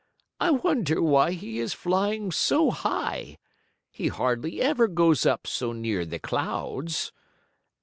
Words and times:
"I 0.39 0.49
wonder 0.49 0.99
why 0.99 1.33
he 1.33 1.59
is 1.59 1.73
flying 1.73 2.31
so 2.31 2.71
high? 2.71 3.37
He 3.91 4.07
hardly 4.07 4.59
ever 4.59 4.87
goes 4.87 5.27
up 5.27 5.45
so 5.45 5.73
near 5.73 6.05
the 6.07 6.17
clouds. 6.17 7.11